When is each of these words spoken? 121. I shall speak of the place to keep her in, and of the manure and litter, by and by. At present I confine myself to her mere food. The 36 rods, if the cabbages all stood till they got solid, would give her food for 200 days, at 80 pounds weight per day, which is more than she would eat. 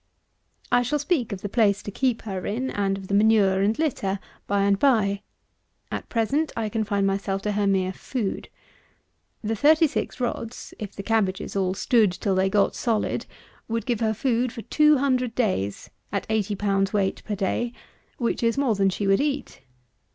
121. 0.69 0.79
I 0.79 0.81
shall 0.81 0.97
speak 0.97 1.31
of 1.31 1.41
the 1.43 1.47
place 1.47 1.83
to 1.83 1.91
keep 1.91 2.23
her 2.23 2.47
in, 2.47 2.71
and 2.71 2.97
of 2.97 3.07
the 3.07 3.13
manure 3.13 3.61
and 3.61 3.77
litter, 3.77 4.17
by 4.47 4.63
and 4.63 4.79
by. 4.79 5.21
At 5.91 6.09
present 6.09 6.51
I 6.57 6.69
confine 6.69 7.05
myself 7.05 7.43
to 7.43 7.51
her 7.51 7.67
mere 7.67 7.93
food. 7.93 8.49
The 9.43 9.55
36 9.55 10.19
rods, 10.19 10.73
if 10.79 10.95
the 10.95 11.03
cabbages 11.03 11.55
all 11.55 11.75
stood 11.75 12.11
till 12.13 12.33
they 12.33 12.49
got 12.49 12.73
solid, 12.73 13.27
would 13.67 13.85
give 13.85 13.99
her 13.99 14.15
food 14.15 14.51
for 14.51 14.63
200 14.63 15.35
days, 15.35 15.91
at 16.11 16.25
80 16.31 16.55
pounds 16.55 16.91
weight 16.93 17.21
per 17.23 17.35
day, 17.35 17.71
which 18.17 18.41
is 18.41 18.57
more 18.57 18.73
than 18.73 18.89
she 18.89 19.05
would 19.05 19.21
eat. 19.21 19.61